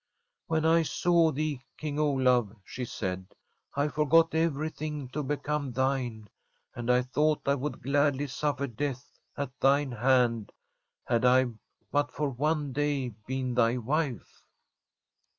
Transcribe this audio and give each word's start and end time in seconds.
'When 0.47 0.65
I 0.65 0.81
saw 0.81 1.29
thee, 1.31 1.61
King 1.77 1.99
Olaf,' 1.99 2.55
she 2.65 2.85
said,' 2.85 3.35
I 3.75 3.87
forgot 3.87 4.33
everything 4.33 5.09
to 5.09 5.21
become 5.21 5.71
thine, 5.73 6.27
and 6.73 6.89
I 6.91 7.03
thought 7.03 7.47
I 7.47 7.53
would 7.53 7.83
gladly 7.83 8.25
suffer 8.25 8.65
death 8.65 9.19
at 9.37 9.51
thine 9.59 9.91
hand 9.91 10.53
had 11.05 11.23
I 11.23 11.51
but 11.91 12.11
for 12.11 12.31
one 12.31 12.73
day 12.73 13.09
been 13.27 13.53
thy 13.53 13.77
wife.' 13.77 14.41